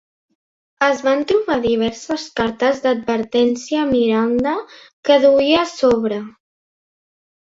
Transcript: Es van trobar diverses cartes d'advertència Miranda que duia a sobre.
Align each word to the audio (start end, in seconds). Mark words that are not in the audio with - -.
Es 0.85 1.01
van 1.07 1.19
trobar 1.31 1.57
diverses 1.65 2.23
cartes 2.39 2.79
d'advertència 2.85 3.83
Miranda 3.91 4.53
que 5.09 5.19
duia 5.27 5.61
a 5.65 5.69
sobre. 5.73 6.19